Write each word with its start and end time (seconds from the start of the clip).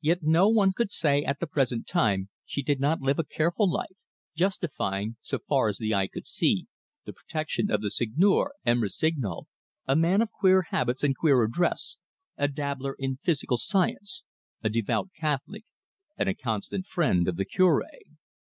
Yet 0.00 0.24
no 0.24 0.48
one 0.48 0.72
could 0.72 0.90
say 0.90 1.20
that 1.20 1.28
at 1.28 1.38
the 1.38 1.46
present 1.46 1.86
time 1.86 2.28
she 2.44 2.60
did 2.60 2.80
not 2.80 3.00
live 3.02 3.20
a 3.20 3.24
careful 3.24 3.70
life, 3.70 3.94
justifying, 4.34 5.14
so 5.20 5.38
far 5.38 5.68
as 5.68 5.80
eye 5.80 6.08
could 6.08 6.26
see, 6.26 6.66
the 7.04 7.12
protection 7.12 7.70
of 7.70 7.80
the 7.80 7.88
Seigneur, 7.88 8.52
M. 8.66 8.82
Rossignol, 8.82 9.46
a 9.86 9.94
man 9.94 10.22
of 10.22 10.32
queer 10.32 10.62
habits 10.70 11.04
and 11.04 11.16
queerer 11.16 11.46
dress, 11.46 11.98
a 12.36 12.48
dabbler 12.48 12.96
in 12.98 13.18
physical 13.18 13.58
science, 13.58 14.24
a 14.60 14.68
devout 14.68 15.10
Catholic, 15.16 15.62
and 16.18 16.28
a 16.28 16.34
constant 16.34 16.86
friend 16.88 17.28
of 17.28 17.36
the 17.36 17.44
Cure. 17.44 17.84